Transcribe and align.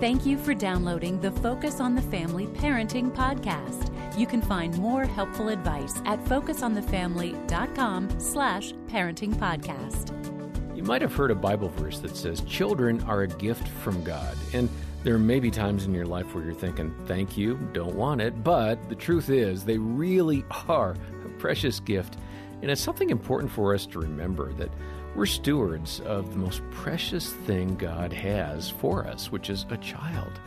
Thank 0.00 0.26
you 0.26 0.36
for 0.36 0.52
downloading 0.52 1.20
the 1.20 1.30
Focus 1.30 1.78
on 1.78 1.94
the 1.94 2.02
Family 2.02 2.46
Parenting 2.46 3.14
Podcast. 3.14 3.88
You 4.18 4.26
can 4.26 4.42
find 4.42 4.76
more 4.78 5.04
helpful 5.04 5.48
advice 5.48 6.02
at 6.06 6.22
focusonthefamily.com 6.24 8.18
slash 8.18 8.72
parenting 8.88 9.34
podcast. 9.34 10.76
You 10.76 10.82
might 10.82 11.02
have 11.02 11.14
heard 11.14 11.30
a 11.30 11.36
Bible 11.36 11.68
verse 11.68 12.00
that 12.00 12.16
says, 12.16 12.40
Children 12.42 13.00
are 13.02 13.22
a 13.22 13.28
gift 13.28 13.68
from 13.68 14.02
God. 14.02 14.36
And 14.52 14.68
there 15.04 15.18
may 15.18 15.38
be 15.38 15.50
times 15.52 15.84
in 15.84 15.94
your 15.94 16.06
life 16.06 16.34
where 16.34 16.44
you're 16.44 16.52
thinking, 16.52 16.92
Thank 17.06 17.36
you, 17.36 17.56
don't 17.72 17.94
want 17.94 18.20
it. 18.20 18.42
But 18.42 18.88
the 18.88 18.96
truth 18.96 19.30
is, 19.30 19.64
they 19.64 19.78
really 19.78 20.44
are 20.68 20.96
a 21.24 21.28
precious 21.38 21.78
gift. 21.78 22.16
And 22.60 22.70
it's 22.70 22.80
something 22.80 23.10
important 23.10 23.52
for 23.52 23.72
us 23.72 23.86
to 23.86 24.00
remember 24.00 24.52
that 24.54 24.70
we're 25.14 25.26
stewards 25.26 26.00
of 26.00 26.30
the 26.30 26.38
most 26.38 26.62
precious 26.70 27.32
thing 27.32 27.76
God 27.76 28.12
has 28.14 28.70
for 28.70 29.06
us, 29.06 29.30
which 29.30 29.50
is 29.50 29.66
a 29.68 29.76
child. 29.76 30.40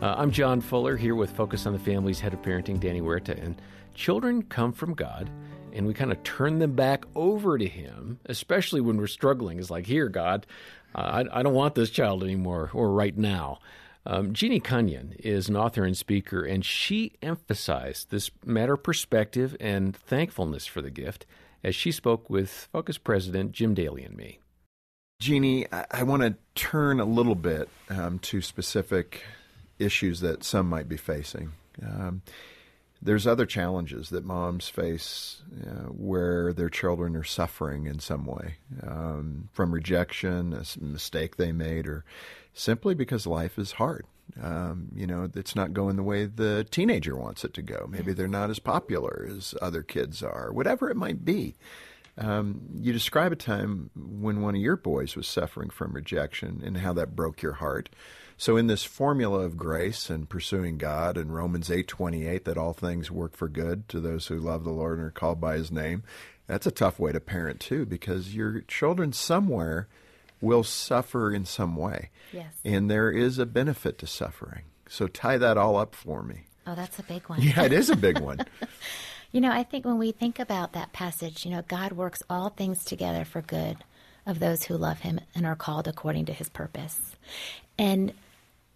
Uh, 0.00 0.14
I'm 0.16 0.30
John 0.30 0.60
Fuller 0.60 0.96
here 0.96 1.16
with 1.16 1.32
Focus 1.32 1.66
on 1.66 1.72
the 1.72 1.78
Family's 1.78 2.20
head 2.20 2.32
of 2.32 2.40
parenting, 2.40 2.78
Danny 2.78 3.00
Huerta. 3.00 3.36
And 3.42 3.60
children 3.94 4.42
come 4.42 4.72
from 4.72 4.94
God 4.94 5.28
and 5.72 5.86
we 5.86 5.92
kind 5.92 6.12
of 6.12 6.22
turn 6.22 6.60
them 6.60 6.76
back 6.76 7.04
over 7.16 7.58
to 7.58 7.66
Him, 7.66 8.20
especially 8.26 8.80
when 8.80 8.96
we're 8.96 9.08
struggling. 9.08 9.58
It's 9.58 9.70
like, 9.70 9.86
here, 9.86 10.08
God, 10.08 10.46
uh, 10.94 11.24
I, 11.32 11.40
I, 11.40 11.42
don't 11.42 11.54
want 11.54 11.74
this 11.74 11.90
child 11.90 12.22
anymore 12.22 12.70
or 12.72 12.92
right 12.92 13.16
now. 13.16 13.58
Um, 14.06 14.32
Jeannie 14.32 14.60
Cunnion 14.60 15.16
is 15.18 15.48
an 15.48 15.56
author 15.56 15.84
and 15.84 15.96
speaker, 15.96 16.44
and 16.44 16.64
she 16.64 17.12
emphasized 17.22 18.10
this 18.10 18.30
matter 18.44 18.74
of 18.74 18.84
perspective 18.84 19.56
and 19.58 19.96
thankfulness 19.96 20.64
for 20.64 20.80
the 20.80 20.90
gift 20.90 21.26
as 21.62 21.74
she 21.74 21.92
spoke 21.92 22.28
with 22.30 22.68
Focus 22.72 22.98
President 22.98 23.52
Jim 23.52 23.74
Daly 23.74 24.04
and 24.04 24.16
me. 24.16 24.38
Jeannie, 25.20 25.66
I, 25.72 25.86
I 25.90 26.02
want 26.02 26.22
to 26.22 26.36
turn 26.54 27.00
a 27.00 27.04
little 27.04 27.34
bit 27.34 27.68
um, 27.88 28.18
to 28.20 28.42
specific 28.42 29.22
issues 29.78 30.20
that 30.20 30.44
some 30.44 30.68
might 30.68 30.88
be 30.88 30.96
facing. 30.96 31.52
Um, 31.82 32.22
there's 33.02 33.26
other 33.26 33.46
challenges 33.46 34.08
that 34.10 34.24
moms 34.24 34.68
face 34.68 35.42
uh, 35.66 35.88
where 35.90 36.52
their 36.52 36.70
children 36.70 37.14
are 37.14 37.24
suffering 37.24 37.86
in 37.86 37.98
some 37.98 38.24
way 38.24 38.56
um, 38.86 39.48
from 39.52 39.72
rejection, 39.72 40.52
a 40.54 40.64
mistake 40.82 41.36
they 41.36 41.52
made, 41.52 41.86
or 41.86 42.04
simply 42.52 42.94
because 42.94 43.26
life 43.26 43.58
is 43.58 43.72
hard. 43.72 44.06
Um, 44.42 44.88
you 44.94 45.06
know, 45.06 45.30
it's 45.34 45.56
not 45.56 45.72
going 45.72 45.96
the 45.96 46.02
way 46.02 46.26
the 46.26 46.66
teenager 46.70 47.16
wants 47.16 47.44
it 47.44 47.54
to 47.54 47.62
go. 47.62 47.86
Maybe 47.90 48.12
they're 48.12 48.28
not 48.28 48.50
as 48.50 48.58
popular 48.58 49.26
as 49.30 49.54
other 49.62 49.82
kids 49.82 50.22
are, 50.22 50.52
whatever 50.52 50.90
it 50.90 50.96
might 50.96 51.24
be. 51.24 51.54
Um, 52.18 52.62
you 52.80 52.92
describe 52.92 53.32
a 53.32 53.36
time 53.36 53.90
when 53.94 54.40
one 54.40 54.54
of 54.54 54.60
your 54.60 54.76
boys 54.76 55.16
was 55.16 55.26
suffering 55.26 55.70
from 55.70 55.92
rejection 55.92 56.62
and 56.64 56.78
how 56.78 56.92
that 56.94 57.14
broke 57.14 57.42
your 57.42 57.54
heart. 57.54 57.90
So 58.38 58.56
in 58.56 58.66
this 58.66 58.84
formula 58.84 59.40
of 59.40 59.56
grace 59.56 60.10
and 60.10 60.28
pursuing 60.28 60.76
God 60.78 61.16
and 61.16 61.34
Romans 61.34 61.70
8:28 61.70 62.44
that 62.44 62.58
all 62.58 62.72
things 62.72 63.10
work 63.10 63.36
for 63.36 63.48
good 63.48 63.88
to 63.88 64.00
those 64.00 64.26
who 64.26 64.38
love 64.38 64.64
the 64.64 64.70
Lord 64.70 64.98
and 64.98 65.06
are 65.06 65.10
called 65.10 65.40
by 65.40 65.56
his 65.56 65.70
name, 65.70 66.02
that's 66.46 66.66
a 66.66 66.70
tough 66.70 66.98
way 66.98 67.12
to 67.12 67.20
parent 67.20 67.60
too 67.60 67.86
because 67.86 68.34
your 68.34 68.60
children 68.62 69.12
somewhere 69.12 69.88
will 70.40 70.62
suffer 70.62 71.32
in 71.32 71.44
some 71.44 71.76
way. 71.76 72.10
Yes. 72.32 72.52
And 72.64 72.90
there 72.90 73.10
is 73.10 73.38
a 73.38 73.46
benefit 73.46 73.98
to 73.98 74.06
suffering. 74.06 74.64
So 74.88 75.08
tie 75.08 75.38
that 75.38 75.56
all 75.56 75.76
up 75.76 75.94
for 75.94 76.22
me. 76.22 76.46
Oh, 76.66 76.74
that's 76.74 76.98
a 76.98 77.02
big 77.02 77.22
one. 77.28 77.40
Yeah, 77.40 77.62
it 77.62 77.72
is 77.72 77.90
a 77.90 77.96
big 77.96 78.20
one. 78.20 78.38
you 79.32 79.40
know, 79.40 79.50
I 79.50 79.62
think 79.62 79.84
when 79.84 79.98
we 79.98 80.12
think 80.12 80.38
about 80.38 80.72
that 80.72 80.92
passage, 80.92 81.44
you 81.44 81.50
know, 81.50 81.62
God 81.66 81.92
works 81.92 82.22
all 82.28 82.50
things 82.50 82.84
together 82.84 83.24
for 83.24 83.42
good 83.42 83.78
of 84.26 84.40
those 84.40 84.64
who 84.64 84.76
love 84.76 85.00
him 85.00 85.20
and 85.34 85.46
are 85.46 85.56
called 85.56 85.86
according 85.86 86.26
to 86.26 86.32
his 86.32 86.48
purpose. 86.48 87.16
And 87.78 88.12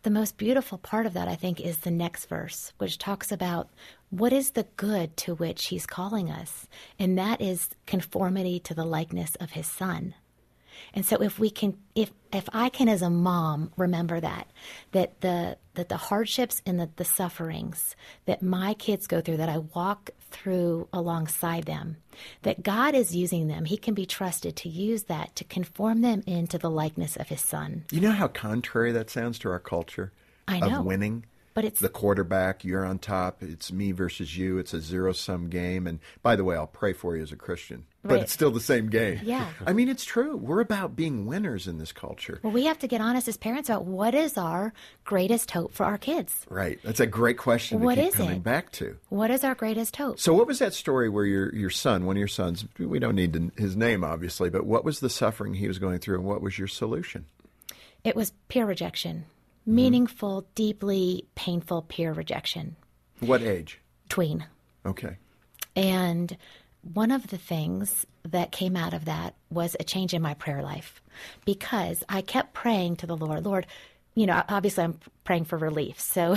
the 0.03 0.11
most 0.11 0.39
beautiful 0.39 0.79
part 0.79 1.05
of 1.05 1.13
that, 1.13 1.29
I 1.29 1.35
think, 1.35 1.61
is 1.61 1.79
the 1.79 1.91
next 1.91 2.27
verse, 2.27 2.73
which 2.79 2.99
talks 2.99 3.31
about 3.31 3.69
what 4.09 4.33
is 4.33 4.53
the 4.53 4.67
good 4.77 5.17
to 5.19 5.35
which 5.35 5.67
he's 5.67 5.87
calling 5.87 6.31
us. 6.31 6.67
And 6.99 7.19
that 7.19 7.41
is 7.41 7.69
conformity 7.87 8.61
to 8.61 8.75
the 8.75 8.85
likeness 8.85 9.35
of 9.37 9.51
his 9.51 9.67
son. 9.67 10.15
And 10.95 11.05
so 11.05 11.17
if 11.23 11.39
we 11.39 11.51
can 11.51 11.77
if 11.95 12.11
if 12.33 12.49
I 12.53 12.69
can 12.69 12.89
as 12.89 13.03
a 13.03 13.11
mom 13.11 13.73
remember 13.77 14.21
that 14.21 14.51
that 14.93 15.21
the 15.21 15.57
that 15.75 15.89
the 15.89 15.97
hardships 15.97 16.63
and 16.67 16.79
the, 16.79 16.91
the 16.97 17.05
sufferings 17.05 17.97
that 18.27 18.43
my 18.43 18.75
kids 18.75 19.07
go 19.07 19.21
through 19.21 19.39
that 19.39 19.49
I 19.49 19.59
walk 19.59 20.11
through 20.31 20.89
alongside 20.93 21.65
them 21.65 21.97
that 22.43 22.63
God 22.63 22.95
is 22.95 23.15
using 23.15 23.49
them 23.49 23.65
he 23.65 23.77
can 23.77 23.95
be 23.95 24.07
trusted 24.07 24.57
to 24.57 24.69
use 24.69 25.05
that 25.05 25.35
to 25.37 25.45
conform 25.45 26.03
them 26.03 26.23
into 26.27 26.59
the 26.59 26.71
likeness 26.71 27.17
of 27.17 27.29
his 27.29 27.41
son. 27.41 27.85
You 27.91 28.01
know 28.01 28.13
how 28.13 28.29
contrary 28.29 28.93
that 28.93 29.11
sounds 29.11 29.39
to 29.41 29.51
our 29.51 29.61
culture 29.61 30.13
I 30.47 30.61
know. 30.61 30.81
of 30.81 30.85
winning? 30.85 31.25
But 31.53 31.65
it's 31.65 31.81
the 31.81 31.89
quarterback, 31.89 32.65
you're 32.65 32.85
on 32.85 33.01
top, 33.01 33.43
it's 33.43 33.73
me 33.73 33.91
versus 33.91 34.37
you, 34.37 34.59
it's 34.59 34.73
a 34.73 34.81
zero 34.81 35.13
sum 35.13 35.49
game. 35.49 35.87
And 35.87 35.99
by 36.23 36.37
the 36.37 36.45
way, 36.45 36.55
I'll 36.57 36.69
pray 36.69 36.93
for 36.93 37.17
you 37.17 37.23
as 37.23 37.33
a 37.33 37.37
Christian, 37.37 37.87
but 38.05 38.21
it's 38.21 38.33
still 38.33 38.53
the 38.53 38.61
same 38.61 38.89
game. 38.89 39.19
Yeah. 39.25 39.49
I 39.67 39.73
mean, 39.73 39.89
it's 39.89 40.05
true. 40.05 40.37
We're 40.37 40.61
about 40.61 40.95
being 40.95 41.27
winners 41.27 41.67
in 41.67 41.79
this 41.79 41.91
culture. 41.91 42.39
well, 42.45 42.53
we 42.53 42.67
have 42.67 42.79
to 42.79 42.87
get 42.87 43.01
honest 43.01 43.27
as 43.27 43.37
parents 43.37 43.69
about 43.69 43.85
what 43.85 44.15
is 44.15 44.39
our 44.39 44.73
greatest 45.05 45.51
hope 45.51 45.73
for 45.75 45.85
our 45.85 45.99
kids. 45.99 46.47
Right. 46.49 46.79
That's 46.85 47.01
a 47.01 47.07
great 47.07 47.37
question 47.37 47.81
What 47.81 47.99
is 47.99 48.15
coming 48.15 48.37
it? 48.37 48.43
back 48.45 48.71
to. 48.73 48.97
What 49.09 49.33
is 49.33 49.43
our 49.43 49.57
greatest 49.57 49.97
hope? 49.97 50.21
So, 50.21 50.33
what 50.33 50.47
was 50.47 50.61
that 50.61 50.73
story 50.73 51.09
where 51.09 51.25
your 51.25 51.53
your 51.55 51.71
son, 51.71 52.07
one 52.07 52.17
of 52.17 52.21
your 52.21 52.29
sons, 52.29 52.65
we 52.79 53.01
don't 53.01 53.17
need 53.17 53.33
to, 53.33 53.51
his 53.57 53.77
name 53.77 54.05
obviously, 54.05 54.51
but 54.51 54.65
what 54.65 54.85
was 54.85 55.01
the 55.01 55.11
suffering 55.11 55.55
he 55.55 55.67
was 55.67 55.81
going 55.81 55.99
through, 55.99 56.15
and 56.19 56.25
what 56.25 56.43
was 56.43 56.59
your 56.61 56.69
solution? 56.69 57.27
It 58.05 58.15
was 58.15 58.33
peer 58.49 58.65
rejection, 58.67 59.25
Mm-hmm. 59.63 59.75
meaningful, 59.75 60.47
deeply 60.55 61.27
painful 61.35 61.83
peer 61.83 62.13
rejection. 62.13 62.77
What 63.21 63.43
age? 63.43 63.79
Tween. 64.09 64.47
Okay. 64.87 65.19
And 65.77 66.37
one 66.83 67.11
of 67.11 67.27
the 67.29 67.37
things 67.37 68.07
that 68.25 68.53
came 68.53 68.75
out 68.77 68.95
of 68.95 69.05
that 69.05 69.35
was 69.51 69.77
a 69.79 69.85
change 69.85 70.15
in 70.15 70.23
my 70.23 70.35
prayer 70.35 70.63
life 70.63 71.03
because 71.45 72.03
I 72.09 72.23
kept 72.23 72.55
praying 72.55 72.97
to 72.97 73.07
the 73.07 73.17
Lord, 73.17 73.45
Lord, 73.45 73.67
you 74.15 74.27
know, 74.27 74.43
obviously 74.49 74.85
I'm 74.85 74.99
praying 75.25 75.45
for 75.45 75.59
relief. 75.59 76.01
So 76.11 76.37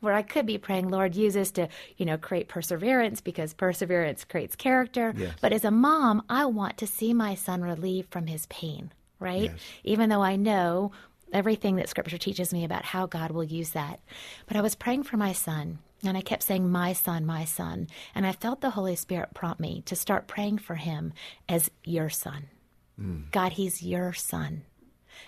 where 0.00 0.14
I 0.14 0.22
could 0.22 0.46
be 0.46 0.58
praying, 0.58 0.88
Lord, 0.90 1.14
use 1.14 1.34
this 1.34 1.52
to, 1.52 1.68
you 1.96 2.04
know, 2.04 2.18
create 2.18 2.48
perseverance 2.48 3.20
because 3.20 3.54
perseverance 3.54 4.24
creates 4.24 4.56
character. 4.56 5.14
Yes. 5.16 5.34
But 5.40 5.52
as 5.52 5.64
a 5.64 5.70
mom, 5.70 6.22
I 6.28 6.46
want 6.46 6.76
to 6.78 6.86
see 6.86 7.14
my 7.14 7.34
son 7.34 7.62
relieved 7.62 8.10
from 8.10 8.26
his 8.26 8.46
pain, 8.46 8.92
right? 9.18 9.50
Yes. 9.50 9.60
Even 9.84 10.10
though 10.10 10.22
I 10.22 10.36
know 10.36 10.92
everything 11.32 11.76
that 11.76 11.88
scripture 11.88 12.18
teaches 12.18 12.52
me 12.52 12.64
about 12.64 12.84
how 12.84 13.06
God 13.06 13.30
will 13.30 13.44
use 13.44 13.70
that. 13.70 14.00
But 14.46 14.56
I 14.56 14.60
was 14.60 14.74
praying 14.74 15.04
for 15.04 15.16
my 15.16 15.32
son 15.32 15.78
and 16.04 16.16
I 16.16 16.20
kept 16.20 16.42
saying, 16.42 16.68
My 16.70 16.92
son, 16.92 17.24
my 17.24 17.44
son. 17.44 17.88
And 18.14 18.26
I 18.26 18.32
felt 18.32 18.60
the 18.60 18.70
Holy 18.70 18.96
Spirit 18.96 19.34
prompt 19.34 19.60
me 19.60 19.82
to 19.86 19.96
start 19.96 20.26
praying 20.26 20.58
for 20.58 20.74
him 20.74 21.12
as 21.48 21.70
your 21.84 22.10
son. 22.10 22.48
Hmm. 22.98 23.20
God, 23.30 23.52
he's 23.52 23.82
your 23.82 24.12
son. 24.12 24.62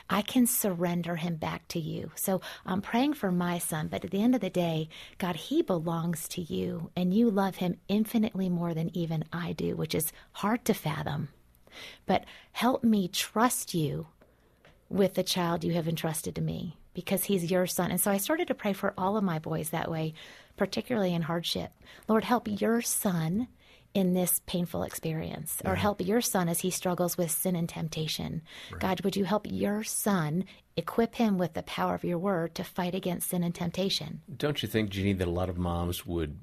I 0.09 0.23
can 0.23 0.47
surrender 0.47 1.17
him 1.17 1.37
back 1.37 1.69
to 1.69 1.79
you. 1.79 2.11
So 2.15 2.41
I'm 2.67 2.83
praying 2.83 3.15
for 3.15 3.31
my 3.31 3.59
son, 3.59 3.89
but 3.89 4.05
at 4.05 4.11
the 4.11 4.23
end 4.23 4.35
of 4.35 4.41
the 4.41 4.51
day, 4.51 4.89
God, 5.19 5.37
he 5.37 5.63
belongs 5.63 6.27
to 6.29 6.43
you 6.43 6.91
and 6.97 7.15
you 7.15 7.31
love 7.31 7.57
him 7.57 7.77
infinitely 7.89 8.49
more 8.49 8.75
than 8.75 8.95
even 8.97 9.25
I 9.33 9.53
do, 9.53 9.77
which 9.77 9.95
is 9.95 10.13
hard 10.33 10.65
to 10.67 10.75
fathom. 10.75 11.29
But 12.07 12.25
help 12.53 12.85
me 12.85 13.09
trust 13.09 13.75
you 13.75 14.07
with 14.89 15.15
the 15.15 15.23
child 15.23 15.65
you 15.65 15.73
have 15.73 15.89
entrusted 15.89 16.35
to 16.35 16.41
me 16.41 16.79
because 16.95 17.25
he's 17.25 17.51
your 17.51 17.67
son. 17.67 17.91
And 17.91 18.01
so 18.01 18.11
I 18.11 18.19
started 18.19 18.49
to 18.49 18.55
pray 18.55 18.73
for 18.73 18.95
all 18.97 19.17
of 19.17 19.25
my 19.25 19.39
boys 19.39 19.71
that 19.71 19.91
way, 19.91 20.15
particularly 20.57 21.13
in 21.13 21.23
hardship. 21.23 21.73
Lord, 22.09 22.25
help 22.25 22.47
your 22.49 22.81
son 22.83 23.49
in 23.95 24.13
this 24.13 24.41
painful 24.47 24.83
experience, 24.83 25.63
or 25.65 25.77
help 25.77 26.05
your 26.05 26.21
son 26.21 26.49
as 26.49 26.59
he 26.59 26.71
struggles 26.71 27.17
with 27.17 27.31
sin 27.31 27.55
and 27.55 27.69
temptation. 27.69 28.43
God, 28.81 29.01
would 29.03 29.15
you 29.15 29.25
help 29.25 29.47
your 29.49 29.85
son 29.85 30.47
equip 30.77 31.15
him 31.15 31.39
with 31.39 31.55
the 31.55 31.63
power 31.63 31.95
of 31.95 32.03
your 32.03 32.19
word 32.19 32.57
to 32.57 32.65
fight 32.65 32.97
against 32.97 33.31
sin 33.31 33.45
and 33.45 33.55
temptation? 33.55 34.21
Don't 34.37 34.61
you 34.65 34.69
think, 34.69 34.91
Jeannie, 34.91 35.13
that 35.13 35.29
a 35.29 35.31
lot 35.31 35.49
of 35.49 35.59
moms 35.59 36.05
would, 36.05 36.37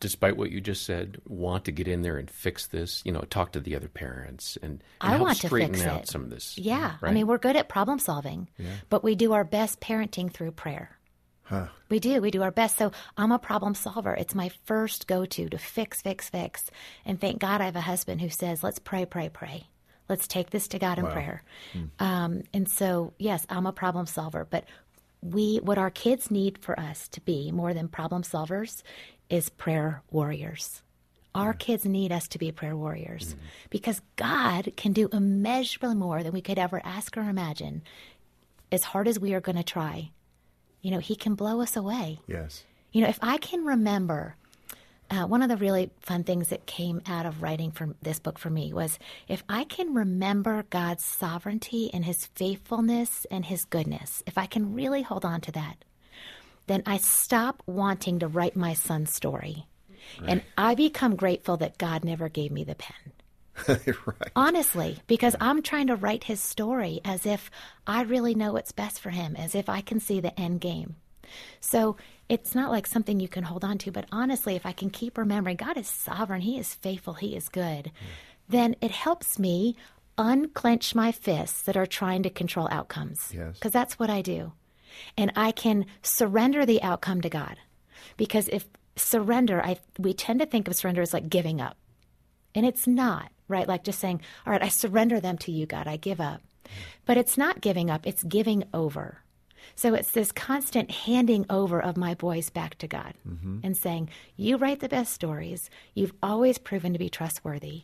despite 0.00 0.36
what 0.36 0.50
you 0.50 0.60
just 0.60 0.84
said, 0.84 1.20
want 1.26 1.64
to 1.64 1.72
get 1.72 1.88
in 1.88 2.02
there 2.02 2.18
and 2.18 2.30
fix 2.30 2.66
this? 2.66 3.02
You 3.04 3.12
know, 3.12 3.22
talk 3.22 3.52
to 3.52 3.60
the 3.60 3.76
other 3.76 3.88
parents 3.88 4.56
and, 4.62 4.72
and 4.72 4.82
I 5.00 5.08
help 5.10 5.22
want 5.22 5.38
to 5.38 5.46
straighten 5.46 5.74
fix 5.74 5.86
out 5.86 6.02
it. 6.02 6.08
some 6.08 6.22
of 6.22 6.30
this. 6.30 6.56
Yeah. 6.58 6.94
I 7.02 7.12
mean, 7.12 7.26
we're 7.26 7.38
good 7.38 7.56
at 7.56 7.68
problem 7.68 7.98
solving, 7.98 8.48
yeah. 8.58 8.70
but 8.88 9.02
we 9.02 9.14
do 9.14 9.32
our 9.32 9.44
best 9.44 9.80
parenting 9.80 10.32
through 10.32 10.52
prayer. 10.52 10.98
Huh. 11.42 11.68
We 11.88 11.98
do. 11.98 12.20
We 12.20 12.30
do 12.30 12.42
our 12.42 12.50
best. 12.50 12.76
So 12.76 12.92
I'm 13.16 13.32
a 13.32 13.38
problem 13.38 13.74
solver. 13.74 14.14
It's 14.14 14.34
my 14.34 14.50
first 14.64 15.06
go 15.06 15.24
to 15.24 15.48
to 15.48 15.58
fix, 15.58 16.02
fix, 16.02 16.28
fix. 16.28 16.70
And 17.06 17.18
thank 17.18 17.38
God 17.40 17.62
I 17.62 17.64
have 17.64 17.76
a 17.76 17.80
husband 17.80 18.20
who 18.20 18.28
says, 18.28 18.62
let's 18.62 18.78
pray, 18.78 19.06
pray, 19.06 19.30
pray. 19.30 19.66
Let's 20.10 20.28
take 20.28 20.50
this 20.50 20.68
to 20.68 20.78
God 20.78 20.98
in 20.98 21.06
prayer. 21.06 21.42
Um, 21.98 22.42
and 22.54 22.68
so, 22.68 23.12
yes, 23.18 23.46
I'm 23.50 23.66
a 23.66 23.72
problem 23.72 24.06
solver. 24.06 24.46
But 24.48 24.64
we, 25.20 25.58
what 25.58 25.78
our 25.78 25.90
kids 25.90 26.30
need 26.30 26.58
for 26.58 26.78
us 26.78 27.08
to 27.08 27.20
be 27.20 27.50
more 27.50 27.74
than 27.74 27.88
problem 27.88 28.22
solvers 28.22 28.82
is 29.28 29.48
prayer 29.50 30.02
warriors. 30.10 30.82
Our 31.34 31.52
mm. 31.54 31.58
kids 31.58 31.84
need 31.84 32.12
us 32.12 32.28
to 32.28 32.38
be 32.38 32.52
prayer 32.52 32.76
warriors 32.76 33.34
mm-hmm. 33.34 33.46
because 33.70 34.00
God 34.16 34.72
can 34.76 34.92
do 34.92 35.08
immeasurably 35.12 35.96
more 35.96 36.22
than 36.22 36.32
we 36.32 36.40
could 36.40 36.58
ever 36.58 36.80
ask 36.84 37.16
or 37.16 37.22
imagine 37.22 37.82
as 38.70 38.84
hard 38.84 39.08
as 39.08 39.18
we 39.18 39.34
are 39.34 39.40
going 39.40 39.56
to 39.56 39.62
try, 39.62 40.10
you 40.82 40.90
know, 40.90 40.98
He 40.98 41.16
can 41.16 41.34
blow 41.34 41.60
us 41.60 41.76
away. 41.76 42.20
Yes. 42.26 42.64
You 42.92 43.02
know, 43.02 43.08
if 43.08 43.18
I 43.20 43.38
can 43.38 43.64
remember, 43.64 44.36
uh, 45.10 45.24
one 45.26 45.42
of 45.42 45.48
the 45.48 45.56
really 45.56 45.90
fun 46.00 46.24
things 46.24 46.48
that 46.48 46.66
came 46.66 47.00
out 47.06 47.26
of 47.26 47.42
writing 47.42 47.70
for 47.70 47.94
this 48.02 48.18
book 48.18 48.38
for 48.38 48.50
me 48.50 48.72
was 48.72 48.98
if 49.26 49.42
I 49.48 49.64
can 49.64 49.94
remember 49.94 50.64
God's 50.70 51.04
sovereignty 51.04 51.90
and 51.92 52.04
His 52.04 52.26
faithfulness 52.26 53.26
and 53.30 53.44
His 53.44 53.64
goodness, 53.64 54.22
if 54.26 54.36
I 54.36 54.46
can 54.46 54.74
really 54.74 55.02
hold 55.02 55.24
on 55.24 55.40
to 55.42 55.52
that, 55.52 55.84
then 56.66 56.82
I 56.84 56.98
stop 56.98 57.62
wanting 57.66 58.18
to 58.18 58.28
write 58.28 58.56
my 58.56 58.74
son's 58.74 59.12
story. 59.12 59.66
Right. 60.20 60.30
And 60.30 60.42
I 60.56 60.74
become 60.74 61.16
grateful 61.16 61.56
that 61.58 61.78
God 61.78 62.04
never 62.04 62.28
gave 62.28 62.52
me 62.52 62.64
the 62.64 62.74
pen. 62.74 63.12
right. 63.66 64.30
Honestly, 64.36 64.98
because 65.06 65.34
I'm 65.40 65.62
trying 65.62 65.88
to 65.88 65.96
write 65.96 66.24
his 66.24 66.40
story 66.40 67.00
as 67.04 67.26
if 67.26 67.50
I 67.86 68.02
really 68.02 68.34
know 68.34 68.52
what's 68.52 68.72
best 68.72 69.00
for 69.00 69.10
him, 69.10 69.34
as 69.36 69.54
if 69.54 69.68
I 69.68 69.80
can 69.80 70.00
see 70.00 70.20
the 70.20 70.38
end 70.38 70.60
game. 70.60 70.96
So 71.60 71.96
it's 72.28 72.54
not 72.54 72.70
like 72.70 72.86
something 72.86 73.20
you 73.20 73.28
can 73.28 73.44
hold 73.44 73.64
on 73.64 73.78
to, 73.78 73.90
but 73.90 74.06
honestly, 74.12 74.54
if 74.56 74.66
I 74.66 74.72
can 74.72 74.90
keep 74.90 75.16
remembering 75.16 75.56
God 75.56 75.76
is 75.76 75.88
sovereign, 75.88 76.42
He 76.42 76.58
is 76.58 76.74
faithful, 76.74 77.14
He 77.14 77.36
is 77.36 77.48
good, 77.48 77.86
yeah. 77.86 78.08
then 78.48 78.76
it 78.80 78.90
helps 78.90 79.38
me 79.38 79.76
unclench 80.18 80.94
my 80.94 81.12
fists 81.12 81.62
that 81.62 81.76
are 81.76 81.86
trying 81.86 82.22
to 82.24 82.30
control 82.30 82.68
outcomes. 82.70 83.32
Yes. 83.34 83.54
Because 83.54 83.72
that's 83.72 83.98
what 83.98 84.10
I 84.10 84.20
do. 84.20 84.52
And 85.16 85.32
I 85.36 85.52
can 85.52 85.86
surrender 86.02 86.66
the 86.66 86.82
outcome 86.82 87.20
to 87.20 87.28
God. 87.28 87.56
Because 88.16 88.48
if 88.48 88.66
surrender, 88.96 89.62
I 89.62 89.78
we 89.98 90.12
tend 90.12 90.40
to 90.40 90.46
think 90.46 90.66
of 90.68 90.74
surrender 90.74 91.02
as 91.02 91.14
like 91.14 91.30
giving 91.30 91.60
up. 91.60 91.76
And 92.54 92.66
it's 92.66 92.86
not, 92.86 93.30
right? 93.46 93.68
Like 93.68 93.84
just 93.84 94.00
saying, 94.00 94.20
all 94.44 94.52
right, 94.52 94.62
I 94.62 94.68
surrender 94.68 95.20
them 95.20 95.38
to 95.38 95.52
you, 95.52 95.66
God, 95.66 95.86
I 95.86 95.96
give 95.96 96.20
up. 96.20 96.42
But 97.06 97.16
it's 97.16 97.38
not 97.38 97.60
giving 97.60 97.90
up, 97.90 98.06
it's 98.06 98.24
giving 98.24 98.64
over. 98.74 99.22
So 99.74 99.94
it's 99.94 100.10
this 100.10 100.32
constant 100.32 100.90
handing 100.90 101.46
over 101.50 101.80
of 101.80 101.96
my 101.96 102.14
boys 102.14 102.50
back 102.50 102.76
to 102.78 102.86
God 102.86 103.14
mm-hmm. 103.28 103.60
and 103.62 103.76
saying, 103.76 104.10
You 104.36 104.56
write 104.56 104.80
the 104.80 104.88
best 104.88 105.12
stories. 105.12 105.70
You've 105.94 106.14
always 106.22 106.58
proven 106.58 106.92
to 106.92 106.98
be 106.98 107.08
trustworthy. 107.08 107.82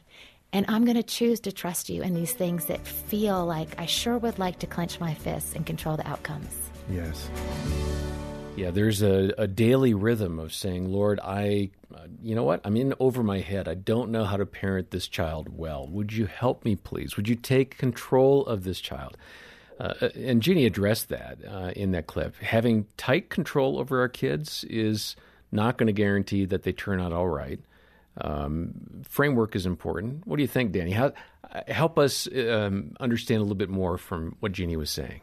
And 0.52 0.66
I'm 0.68 0.84
going 0.84 0.96
to 0.96 1.02
choose 1.02 1.40
to 1.40 1.52
trust 1.52 1.90
you 1.90 2.02
in 2.02 2.14
these 2.14 2.32
things 2.32 2.66
that 2.66 2.86
feel 2.86 3.44
like 3.44 3.74
I 3.76 3.86
sure 3.86 4.16
would 4.18 4.38
like 4.38 4.60
to 4.60 4.68
clench 4.68 5.00
my 5.00 5.12
fists 5.12 5.54
and 5.54 5.66
control 5.66 5.96
the 5.96 6.06
outcomes. 6.06 6.56
Yes. 6.88 7.28
Yeah, 8.56 8.70
there's 8.70 9.02
a, 9.02 9.32
a 9.36 9.48
daily 9.48 9.94
rhythm 9.94 10.38
of 10.38 10.54
saying, 10.54 10.92
Lord, 10.92 11.18
I, 11.18 11.70
uh, 11.92 12.06
you 12.22 12.36
know 12.36 12.44
what? 12.44 12.60
I'm 12.62 12.76
in 12.76 12.94
over 13.00 13.24
my 13.24 13.40
head. 13.40 13.66
I 13.66 13.74
don't 13.74 14.10
know 14.10 14.24
how 14.24 14.36
to 14.36 14.46
parent 14.46 14.92
this 14.92 15.08
child 15.08 15.48
well. 15.48 15.88
Would 15.88 16.12
you 16.12 16.26
help 16.26 16.64
me, 16.64 16.76
please? 16.76 17.16
Would 17.16 17.28
you 17.28 17.34
take 17.34 17.76
control 17.76 18.46
of 18.46 18.62
this 18.62 18.80
child? 18.80 19.16
Uh, 19.78 20.08
and 20.14 20.40
Jeannie 20.40 20.66
addressed 20.66 21.08
that 21.08 21.38
uh, 21.48 21.72
in 21.74 21.92
that 21.92 22.06
clip. 22.06 22.36
Having 22.36 22.86
tight 22.96 23.28
control 23.28 23.78
over 23.78 24.00
our 24.00 24.08
kids 24.08 24.64
is 24.64 25.16
not 25.50 25.78
going 25.78 25.86
to 25.88 25.92
guarantee 25.92 26.44
that 26.44 26.62
they 26.62 26.72
turn 26.72 27.00
out 27.00 27.12
all 27.12 27.28
right. 27.28 27.60
Um, 28.20 29.02
framework 29.08 29.56
is 29.56 29.66
important. 29.66 30.26
What 30.26 30.36
do 30.36 30.42
you 30.42 30.48
think, 30.48 30.72
Danny? 30.72 30.92
How, 30.92 31.12
help 31.66 31.98
us 31.98 32.28
um, 32.32 32.96
understand 33.00 33.38
a 33.38 33.42
little 33.42 33.56
bit 33.56 33.70
more 33.70 33.98
from 33.98 34.36
what 34.40 34.52
Jeannie 34.52 34.76
was 34.76 34.90
saying. 34.90 35.20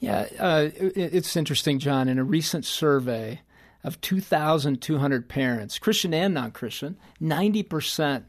Yeah, 0.00 0.26
uh, 0.38 0.68
it, 0.76 0.96
it's 0.96 1.36
interesting, 1.36 1.78
John. 1.78 2.08
In 2.08 2.18
a 2.18 2.24
recent 2.24 2.64
survey 2.64 3.40
of 3.84 4.00
2,200 4.00 5.28
parents, 5.28 5.78
Christian 5.78 6.14
and 6.14 6.34
non 6.34 6.50
Christian, 6.52 6.96
90%, 7.20 8.22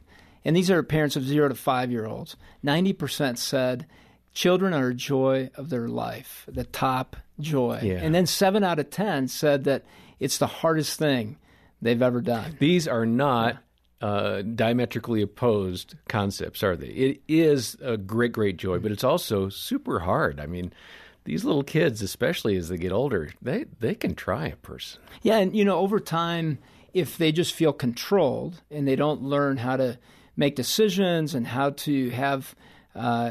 and 0.44 0.56
these 0.56 0.70
are 0.70 0.82
parents 0.82 1.16
of 1.16 1.24
zero 1.24 1.48
to 1.48 1.54
five 1.54 1.90
year 1.90 2.06
olds, 2.06 2.36
90% 2.64 3.38
said 3.38 3.86
children 4.32 4.74
are 4.74 4.88
a 4.88 4.94
joy 4.94 5.50
of 5.54 5.70
their 5.70 5.88
life, 5.88 6.44
the 6.48 6.64
top 6.64 7.16
joy. 7.38 7.80
Yeah. 7.82 8.00
And 8.02 8.14
then 8.14 8.26
seven 8.26 8.64
out 8.64 8.78
of 8.78 8.90
10 8.90 9.28
said 9.28 9.64
that 9.64 9.84
it's 10.18 10.38
the 10.38 10.46
hardest 10.46 10.98
thing 10.98 11.36
they've 11.80 12.02
ever 12.02 12.20
done. 12.20 12.56
These 12.58 12.88
are 12.88 13.06
not. 13.06 13.58
Uh, 14.02 14.40
diametrically 14.40 15.20
opposed 15.20 15.94
concepts, 16.08 16.62
are 16.62 16.74
they? 16.74 16.86
It 16.86 17.22
is 17.28 17.76
a 17.82 17.98
great, 17.98 18.32
great 18.32 18.56
joy, 18.56 18.78
but 18.78 18.90
it's 18.90 19.04
also 19.04 19.50
super 19.50 19.98
hard. 19.98 20.40
I 20.40 20.46
mean, 20.46 20.72
these 21.24 21.44
little 21.44 21.62
kids, 21.62 22.00
especially 22.00 22.56
as 22.56 22.70
they 22.70 22.78
get 22.78 22.92
older, 22.92 23.30
they 23.42 23.66
they 23.78 23.94
can 23.94 24.14
try 24.14 24.46
a 24.46 24.56
person. 24.56 25.02
Yeah, 25.20 25.36
and 25.36 25.54
you 25.54 25.66
know, 25.66 25.78
over 25.78 26.00
time, 26.00 26.58
if 26.94 27.18
they 27.18 27.30
just 27.30 27.52
feel 27.52 27.74
controlled 27.74 28.62
and 28.70 28.88
they 28.88 28.96
don't 28.96 29.22
learn 29.22 29.58
how 29.58 29.76
to 29.76 29.98
make 30.34 30.56
decisions 30.56 31.34
and 31.34 31.46
how 31.46 31.70
to 31.70 32.10
have 32.10 32.54
uh, 32.94 33.30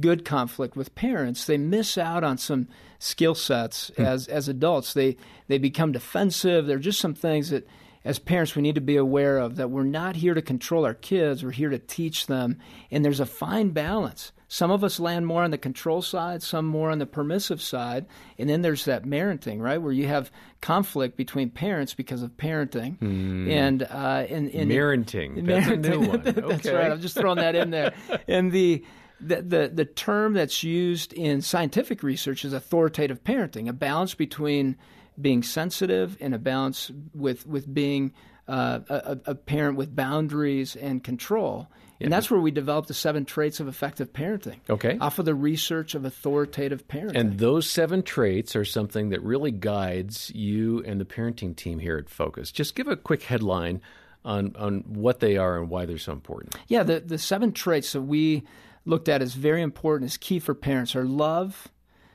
good 0.00 0.24
conflict 0.24 0.76
with 0.76 0.94
parents, 0.94 1.46
they 1.46 1.58
miss 1.58 1.96
out 1.96 2.24
on 2.24 2.38
some 2.38 2.68
skill 2.98 3.34
sets 3.34 3.90
hmm. 3.96 4.02
as 4.02 4.26
as 4.28 4.48
adults. 4.48 4.94
They 4.94 5.16
they 5.48 5.58
become 5.58 5.92
defensive. 5.92 6.66
There 6.66 6.76
are 6.76 6.80
just 6.80 7.00
some 7.00 7.14
things 7.14 7.50
that 7.50 7.66
as 8.06 8.20
parents 8.20 8.54
we 8.54 8.62
need 8.62 8.76
to 8.76 8.80
be 8.80 8.96
aware 8.96 9.36
of 9.36 9.56
that 9.56 9.68
we're 9.68 9.82
not 9.82 10.14
here 10.14 10.32
to 10.32 10.40
control 10.40 10.86
our 10.86 10.94
kids. 10.94 11.42
We're 11.42 11.50
here 11.50 11.70
to 11.70 11.78
teach 11.78 12.28
them, 12.28 12.58
and 12.88 13.04
there's 13.04 13.18
a 13.18 13.26
fine 13.26 13.70
balance. 13.70 14.30
Some 14.46 14.70
of 14.70 14.84
us 14.84 15.00
land 15.00 15.26
more 15.26 15.42
on 15.42 15.50
the 15.50 15.58
control 15.58 16.02
side, 16.02 16.40
some 16.40 16.66
more 16.66 16.92
on 16.92 17.00
the 17.00 17.06
permissive 17.06 17.60
side, 17.60 18.06
and 18.38 18.48
then 18.48 18.62
there's 18.62 18.84
that 18.84 19.02
parenting, 19.02 19.60
right, 19.60 19.82
where 19.82 19.92
you 19.92 20.06
have 20.06 20.30
conflict 20.60 21.16
between 21.16 21.50
parents 21.50 21.94
because 21.94 22.22
of 22.22 22.30
parenting, 22.36 22.96
mm. 22.98 23.50
and, 23.50 23.82
uh, 23.82 24.24
and, 24.30 24.50
and 24.50 24.70
parenting. 24.70 25.44
That's 25.44 25.66
a 25.66 25.76
new 25.76 26.00
one. 26.00 26.22
that's 26.24 26.68
right. 26.68 26.92
I'm 26.92 27.00
just 27.00 27.16
throwing 27.16 27.38
that 27.38 27.56
in 27.56 27.70
there, 27.70 27.92
and 28.28 28.52
the 28.52 28.84
the, 29.18 29.40
the, 29.40 29.70
the 29.72 29.84
term 29.86 30.34
that's 30.34 30.62
used 30.62 31.14
in 31.14 31.40
scientific 31.40 32.02
research 32.02 32.44
is 32.44 32.52
authoritative 32.52 33.24
parenting, 33.24 33.66
a 33.66 33.72
balance 33.72 34.14
between 34.14 34.76
being 35.20 35.42
sensitive 35.42 36.16
and 36.20 36.34
a 36.34 36.38
balance 36.38 36.90
with, 37.14 37.46
with 37.46 37.72
being 37.72 38.12
uh, 38.48 38.80
a, 38.88 39.18
a, 39.26 39.34
parent 39.34 39.76
with 39.76 39.94
boundaries 39.94 40.76
and 40.76 41.02
control. 41.02 41.68
And 42.00 42.12
that's 42.12 42.30
where 42.30 42.40
we 42.40 42.50
developed 42.50 42.88
the 42.88 42.94
seven 42.94 43.24
traits 43.24 43.58
of 43.58 43.68
effective 43.68 44.12
parenting. 44.12 44.58
Okay. 44.68 44.98
Off 45.00 45.18
of 45.18 45.24
the 45.24 45.34
research 45.34 45.94
of 45.94 46.04
authoritative 46.04 46.86
parenting. 46.86 47.18
And 47.18 47.38
those 47.38 47.68
seven 47.68 48.02
traits 48.02 48.54
are 48.54 48.64
something 48.64 49.08
that 49.08 49.22
really 49.22 49.50
guides 49.50 50.30
you 50.34 50.82
and 50.84 51.00
the 51.00 51.04
parenting 51.04 51.56
team 51.56 51.78
here 51.78 51.96
at 51.96 52.10
Focus. 52.10 52.52
Just 52.52 52.74
give 52.74 52.86
a 52.86 52.96
quick 52.96 53.22
headline 53.22 53.80
on, 54.24 54.54
on 54.56 54.80
what 54.86 55.20
they 55.20 55.36
are 55.36 55.58
and 55.58 55.70
why 55.70 55.86
they're 55.86 55.98
so 55.98 56.12
important. 56.12 56.54
Yeah, 56.68 56.82
the, 56.82 57.00
the 57.00 57.18
seven 57.18 57.52
traits 57.52 57.92
that 57.92 58.02
we 58.02 58.44
looked 58.84 59.08
at 59.08 59.22
as 59.22 59.34
very 59.34 59.62
important, 59.62 60.10
as 60.10 60.16
key 60.16 60.38
for 60.38 60.54
parents 60.54 60.94
are 60.94 61.04
love, 61.04 61.68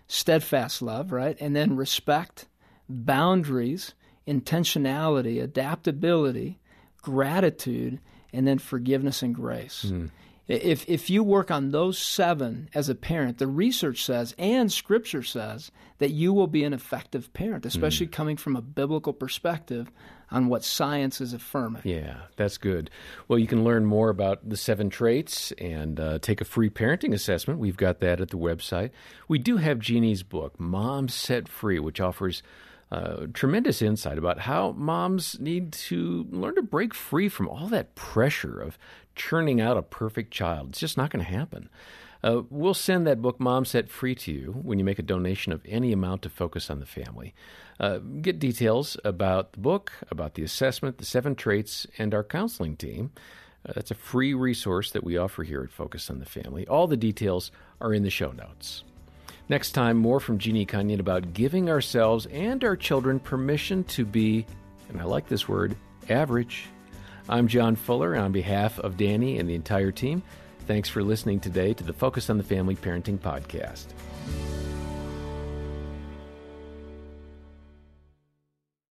steadfast 0.07 0.81
love, 0.81 1.11
right? 1.11 1.37
And 1.39 1.55
then 1.55 1.75
respect, 1.75 2.47
boundaries, 2.91 3.93
intentionality, 4.27 5.41
adaptability, 5.41 6.59
gratitude, 7.01 7.99
and 8.33 8.47
then 8.47 8.59
forgiveness 8.59 9.21
and 9.21 9.35
grace. 9.35 9.85
Mm. 9.87 10.11
If, 10.47 10.89
if 10.89 11.09
you 11.09 11.23
work 11.23 11.49
on 11.49 11.71
those 11.71 11.97
seven 11.97 12.67
as 12.73 12.89
a 12.89 12.95
parent, 12.95 13.37
the 13.37 13.47
research 13.47 14.03
says 14.03 14.35
and 14.37 14.71
scripture 14.71 15.23
says 15.23 15.71
that 15.99 16.11
you 16.11 16.33
will 16.33 16.47
be 16.47 16.63
an 16.65 16.73
effective 16.73 17.31
parent, 17.31 17.65
especially 17.65 18.07
mm. 18.07 18.11
coming 18.11 18.37
from 18.37 18.55
a 18.55 18.61
biblical 18.61 19.13
perspective 19.13 19.89
on 20.29 20.47
what 20.47 20.63
science 20.63 21.21
is 21.21 21.33
affirming. 21.33 21.81
Yeah, 21.85 22.17
that's 22.37 22.57
good. 22.57 22.89
Well, 23.27 23.39
you 23.39 23.47
can 23.47 23.63
learn 23.63 23.85
more 23.85 24.09
about 24.09 24.47
the 24.47 24.57
seven 24.57 24.89
traits 24.89 25.51
and 25.53 25.99
uh, 25.99 26.19
take 26.19 26.41
a 26.41 26.45
free 26.45 26.69
parenting 26.69 27.13
assessment. 27.13 27.59
We've 27.59 27.77
got 27.77 27.99
that 27.99 28.19
at 28.19 28.29
the 28.29 28.37
website. 28.37 28.91
We 29.27 29.39
do 29.39 29.57
have 29.57 29.79
Jeannie's 29.79 30.23
book, 30.23 30.59
Mom 30.59 31.07
Set 31.07 31.47
Free, 31.47 31.79
which 31.79 32.01
offers 32.01 32.43
uh, 32.91 33.27
tremendous 33.33 33.81
insight 33.81 34.17
about 34.17 34.39
how 34.39 34.73
moms 34.73 35.39
need 35.39 35.71
to 35.71 36.27
learn 36.29 36.55
to 36.55 36.61
break 36.61 36.93
free 36.93 37.29
from 37.29 37.47
all 37.47 37.67
that 37.67 37.95
pressure 37.95 38.59
of 38.59 38.77
churning 39.15 39.61
out 39.61 39.77
a 39.77 39.81
perfect 39.81 40.31
child. 40.31 40.69
It's 40.69 40.79
just 40.79 40.97
not 40.97 41.09
going 41.09 41.23
to 41.23 41.31
happen. 41.31 41.69
Uh, 42.23 42.41
we'll 42.49 42.73
send 42.73 43.07
that 43.07 43.21
book, 43.21 43.39
Mom 43.39 43.65
Set 43.65 43.89
Free, 43.89 44.13
to 44.15 44.31
you 44.31 44.51
when 44.61 44.77
you 44.77 44.85
make 44.85 44.99
a 44.99 45.03
donation 45.03 45.51
of 45.51 45.61
any 45.65 45.91
amount 45.91 46.21
to 46.21 46.29
focus 46.29 46.69
on 46.69 46.79
the 46.79 46.85
family. 46.85 47.33
Uh, 47.79 47.97
get 47.97 48.37
details 48.37 48.95
about 49.03 49.53
the 49.53 49.59
book, 49.59 49.91
about 50.11 50.35
the 50.35 50.43
assessment, 50.43 50.99
the 50.99 51.05
seven 51.05 51.33
traits, 51.33 51.87
and 51.97 52.13
our 52.13 52.23
counseling 52.23 52.75
team. 52.75 53.11
Uh, 53.67 53.73
that's 53.73 53.91
a 53.91 53.95
free 53.95 54.33
resource 54.33 54.91
that 54.91 55.03
we 55.03 55.17
offer 55.17 55.43
here 55.43 55.63
at 55.63 55.71
Focus 55.71 56.09
on 56.09 56.19
the 56.19 56.25
Family. 56.25 56.67
All 56.67 56.87
the 56.87 56.97
details 56.97 57.51
are 57.79 57.93
in 57.93 58.03
the 58.03 58.09
show 58.09 58.31
notes. 58.31 58.83
Next 59.51 59.71
time, 59.71 59.97
more 59.97 60.21
from 60.21 60.37
Jeannie 60.37 60.65
Cunnion 60.65 61.01
about 61.01 61.33
giving 61.33 61.69
ourselves 61.69 62.25
and 62.27 62.63
our 62.63 62.77
children 62.77 63.19
permission 63.19 63.83
to 63.83 64.05
be, 64.05 64.45
and 64.87 64.97
I 65.01 65.03
like 65.03 65.27
this 65.27 65.45
word, 65.45 65.75
average. 66.07 66.69
I'm 67.27 67.49
John 67.49 67.75
Fuller, 67.75 68.13
and 68.13 68.23
on 68.23 68.31
behalf 68.31 68.79
of 68.79 68.95
Danny 68.95 69.39
and 69.39 69.49
the 69.49 69.55
entire 69.55 69.91
team, 69.91 70.23
Thanks 70.67 70.87
for 70.87 71.03
listening 71.03 71.41
today 71.41 71.73
to 71.73 71.83
the 71.83 71.91
Focus 71.91 72.29
on 72.29 72.37
the 72.37 72.43
Family 72.45 72.77
Parenting 72.77 73.17
Podcast. 73.19 73.87